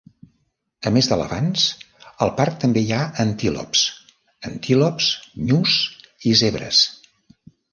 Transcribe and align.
A 0.89 0.91
més 0.93 1.09
d'elefants, 1.11 1.65
al 2.25 2.31
parc 2.39 2.57
també 2.65 2.83
hi 2.85 2.89
ha 2.95 3.03
antílops, 3.25 3.85
antílops, 4.51 5.13
nyus 5.51 5.77
i 6.33 6.37
zebres. 6.45 6.83